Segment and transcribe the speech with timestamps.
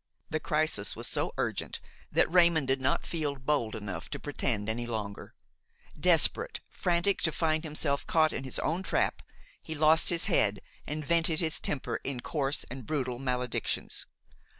[0.30, 1.80] "The crisis was so urgent
[2.12, 5.34] that Raymon did not feel bold enough to pretend any longer.
[5.98, 9.22] Desperate, frantic to find himself caught in his own trap,
[9.60, 14.06] he lost his head and vented his temper in coarse and brutal maledictions.